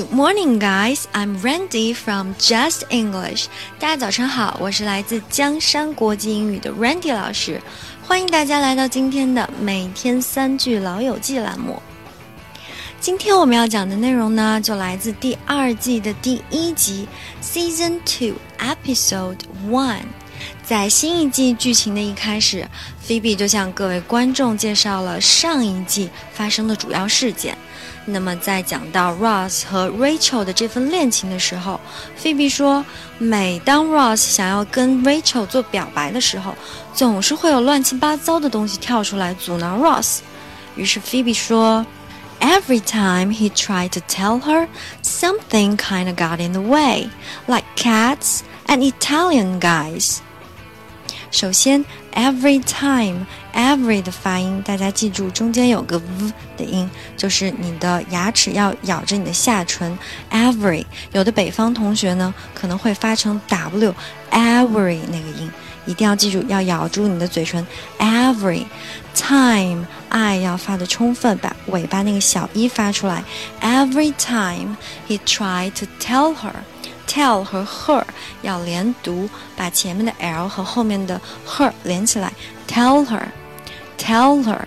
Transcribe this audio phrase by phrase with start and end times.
[0.00, 1.06] Good morning, guys.
[1.12, 3.48] I'm Randy from Just English.
[3.78, 7.60] 大家早上好，我是来自江山国际英语的 Randy 老师，
[8.06, 11.82] 欢迎大家来到今天的每天三句老友记栏目。
[12.98, 17.06] 今天我们要讲的内容呢，就来自第二季的第一集
[17.42, 20.06] ，Season Two, Episode One。
[20.70, 22.64] 在新一季剧情的一开始
[23.04, 27.58] ，Phoebe 就向各位观众介绍了上一季发生的主要事件。
[28.04, 31.80] 那么，在讲到 Ross 和 Rachel 的这份恋情的时候
[32.22, 32.84] ，Phoebe 说，
[33.18, 36.54] 每当 Ross 想要跟 Rachel 做表白的时候，
[36.94, 40.18] 总是会有乱七八糟的东西跳出来阻挠 Ross。
[40.76, 41.84] 于是 Phoebe 说
[42.38, 44.68] ，Every time he tried to tell her,
[45.02, 47.08] something kind of got in the way,
[47.48, 50.18] like cats and Italian guys.
[51.30, 59.96] 首先，every time，every 的发音，大家记住，中间有个 v 的音，就是你的牙齿要咬着你的下唇。
[60.32, 65.48] every 有的北方同学呢，可能会发成 w，every 那个音，
[65.86, 67.64] 一定要记住，要咬住你的嘴唇。
[68.00, 68.64] every
[69.14, 73.22] time，i 要发的充分，把尾巴那个小一发出来。
[73.62, 74.76] Every time
[75.08, 76.54] he tried to tell her。
[77.09, 78.03] tell 和 her
[78.41, 82.31] 要连读，把前面的 l 和后面的 her 连起来。
[82.67, 83.27] Tell her,
[83.97, 84.61] tell her.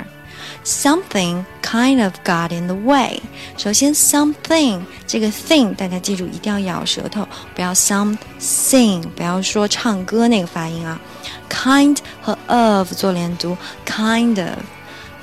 [0.65, 3.23] Something kind of got in the way.
[3.57, 11.01] 首先，something 这个 thing 大家记住一定要咬舌头，不要 something，不要说唱歌那个发音啊。
[11.49, 13.57] Kind 和 of 做连读，
[13.87, 14.59] kind of,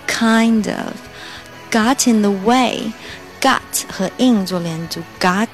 [0.08, 0.94] kind of.
[1.72, 2.92] Got in the way.
[3.42, 5.48] Got 和 in 做连读，got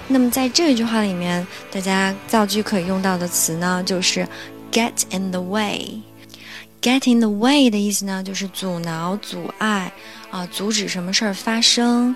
[0.08, 4.28] 那么在这句话里面，大家造句可以用到的词呢，就是
[4.72, 9.92] get in the way。get in the way 的意思呢，就是阻挠、阻碍
[10.30, 12.16] 啊，阻止什么事儿发生。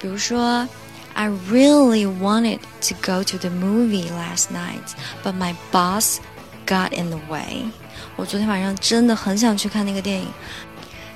[0.00, 0.66] 比如说，
[1.14, 2.58] I really wanted
[2.88, 6.16] to go to the movie last night, but my boss
[6.66, 7.66] got in the way.
[8.15, 10.27] 我昨天晚上真的很想去看那个电影，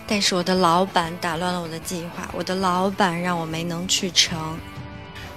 [0.07, 4.57] 但是我的老板打乱了我的计划，我的老板让我没能去成。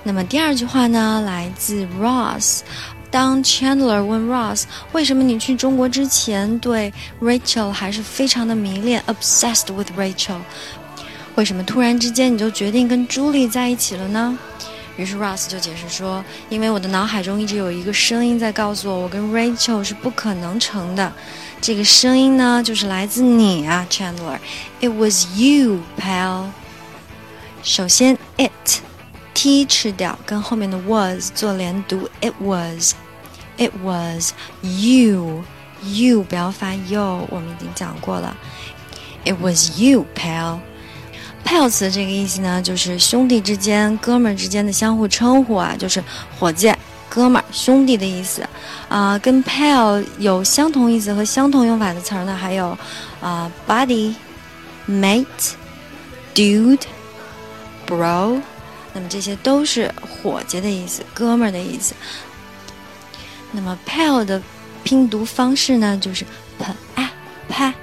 [0.03, 2.61] 那么第二句话呢，来自 Ross。
[3.11, 10.41] 当 Chandler 问 Ross 为什么你去中国之前对 Rachel 还是非常的迷恋，obsessed with Rachel，
[11.37, 14.37] 为什么突然之间你就决定跟 Julie 在一起了呢？
[14.97, 21.13] 于是 Ross 就解释说：“因为我的脑海中一直有一个声音在告诉我，我跟 Rachel 是不可能成的。
[21.61, 24.39] 这个声音呢，就是来自你啊，Chandler。
[24.81, 26.47] It was you, pal。
[27.63, 28.53] 首先，it
[29.33, 32.09] t 吃掉，跟后面的 was 做连读。
[32.21, 32.95] It was,
[33.57, 34.33] it was
[34.63, 35.43] you,
[35.83, 38.37] you 不要发 you，我们已经讲过了。
[39.25, 40.61] It was you, pal。”
[41.45, 46.03] Pal 词这个意思呢，就是兄弟之间、哥们儿之间的相互称呼啊，就是
[46.39, 46.73] 伙计、
[47.09, 48.43] 哥们儿、兄弟的意思
[48.89, 49.19] 啊。
[49.19, 52.77] 跟 pal 有相同意思和相同用法的词儿呢，还有
[53.21, 54.15] 啊，buddy、
[54.89, 55.53] mate、
[56.35, 56.81] dude、
[57.87, 58.41] bro，
[58.93, 61.95] 那么这些都是伙计的意思、哥们儿的意思。
[63.53, 64.43] 那么 pal 的
[64.83, 66.25] 拼读方式呢，就是
[66.59, 66.65] p
[66.97, 67.09] a
[67.49, 67.75] p p。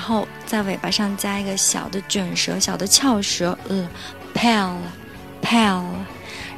[0.00, 3.86] 然后在尾巴上加一个小的卷舌、小的翘舌，呃
[4.34, 5.84] ，pale，pale。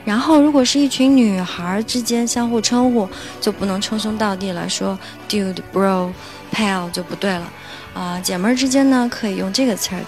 [0.04, 3.08] 然后如果是一群女孩之间相互称呼，
[3.40, 4.96] 就不能称兄道弟了，说
[5.28, 6.12] dude、bro、
[6.52, 7.52] pale 就不对了。
[7.94, 10.00] 啊，姐妹儿之间呢，可以用这个词儿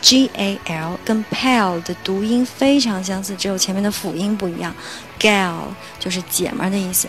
[0.00, 4.74] G A L 跟 pal 的读音非常相似，只有前面的辅音不一样。
[5.18, 5.54] gal
[5.98, 7.08] 就是姐们的意思。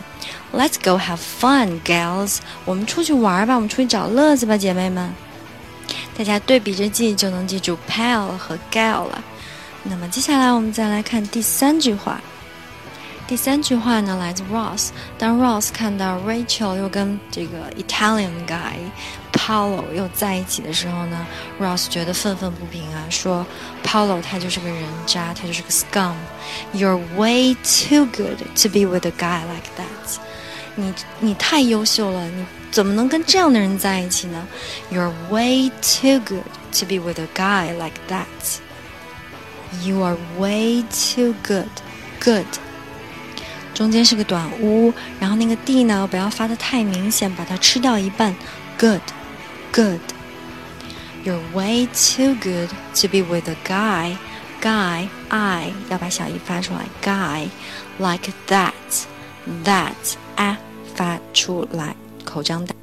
[0.51, 2.39] Let's go have fun, gals。
[2.65, 5.13] 我们出去玩吧，我们出去找乐子吧，姐妹们。
[6.17, 9.23] 大家对比着记就能记住 pal 和 gal 了。
[9.83, 12.19] 那么接下来我们再来看第三句话。
[13.27, 14.89] 第三句话呢，来自 Ross。
[15.17, 18.73] 当 Ross 看到 Rachel 又跟这个 Italian guy
[19.48, 21.26] Paulo 又在一起的时候呢，
[21.60, 23.44] Ross 觉得愤愤不平啊，说
[23.84, 30.18] Paulo 他就是个人渣，他就是个 scum。You're way too good to be with a guy like that。
[30.76, 34.46] 你你太优秀了，你怎么能跟这样的人在一起呢？
[34.90, 36.44] You're way too good
[36.78, 41.68] to be with a guy like that。You are way too good.
[42.20, 42.46] Good.
[43.74, 48.34] 中间是个短呜，然后那个 d 呢，不要发的太明显，把它吃掉一半。
[48.78, 49.02] Good,
[49.71, 49.99] Good.
[51.23, 54.17] You're way too good to be with a guy.
[54.61, 56.85] Guy, I 要把小 e 发出来。
[57.01, 57.49] Guy,
[57.97, 58.73] like that,
[59.63, 59.93] that,
[60.35, 60.57] a
[60.95, 62.75] 发出来，口张大。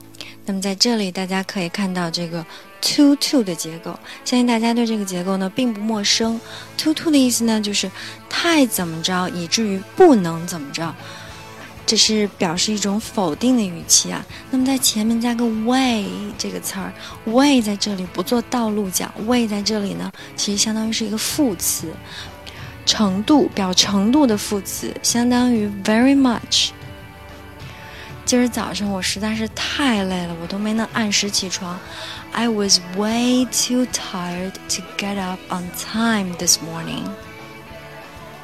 [0.44, 2.44] 那么在这里，大家可以看到这个
[2.80, 6.40] to to 的结构，相信大家对这个结构呢并不陌生。
[6.78, 7.90] to to 的意思呢就是
[8.30, 10.94] 太怎么着，以至于不能怎么着，
[11.86, 14.26] 这是表示一种否定的语气啊。
[14.50, 16.04] 那么在前面加个 way
[16.36, 16.92] 这个词儿
[17.26, 21.92] ，way 在这里不做道路讲，way 在这里呢其实相当于是一个副词，
[22.84, 26.70] 程度表程度的副词，相当于 very much。
[28.24, 31.78] 今儿早上我实在是太累了，我都没能按时起床。
[32.32, 37.04] I was way too tired to get up on time this morning。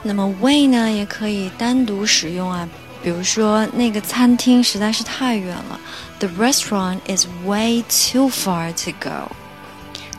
[0.05, 2.69] 那么 way 呢也可以单独使用啊，
[3.04, 5.80] 比如说那个餐厅实在是太远了，
[6.20, 9.32] The restaurant is way too far to go。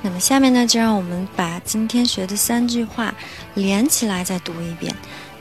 [0.02, 3.14] 那么下面呢，就让我们把今天学的三句话
[3.55, 4.94] 连起来再读一遍。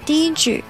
[0.05, 0.63] 第一句。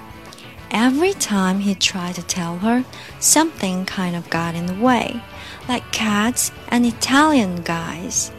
[0.69, 2.83] Every time he tried to tell her,
[3.21, 5.21] something kind of got in the way,
[5.69, 8.31] like cats and Italian guys.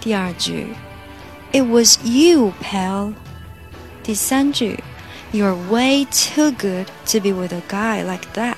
[0.00, 0.74] 第二句，
[1.52, 3.14] It was you, pal.
[4.02, 4.82] 第三句
[5.31, 8.55] ，You're way too good to be with a guy like that.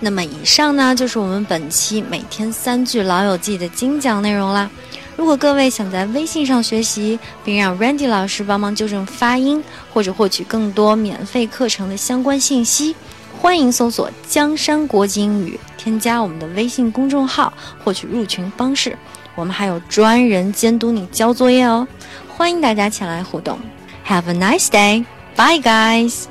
[0.00, 4.68] 那么以上呢，就是我们本期每天三句老友记的精讲内容啦。
[5.16, 9.62] 如果各位想在微信上学习，并让 Randy 老师帮忙纠正发音，
[9.92, 12.96] 或者获取更多免费课程的相关信息，
[13.40, 17.52] 欢迎搜索“江山国际英语”，添加我们的微信公众号，
[17.84, 18.98] 获取入群方式。
[19.34, 21.86] 我们还有专人监督你交作业哦，
[22.26, 23.58] 欢迎大家前来互动。
[24.08, 25.04] Have a nice day,
[25.36, 26.28] bye guys.